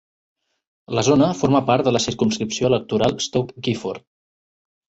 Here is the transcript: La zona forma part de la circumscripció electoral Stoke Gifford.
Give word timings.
La 0.99 1.03
zona 1.07 1.27
forma 1.41 1.61
part 1.69 1.89
de 1.89 1.93
la 1.97 2.03
circumscripció 2.07 2.73
electoral 2.73 3.17
Stoke 3.27 3.67
Gifford. 3.69 4.09